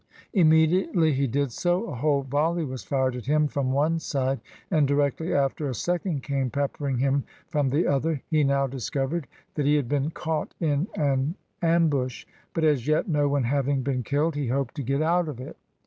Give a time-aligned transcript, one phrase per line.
[0.33, 4.39] Immediately he did so, a whole volley was fired at him from one side,
[4.71, 8.23] and directly after a second came peppering him from the other.
[8.27, 12.25] He now discovered that he had been caught in an ambush,
[12.55, 15.55] but as yet, no one having been killed, he hoped to get out of it.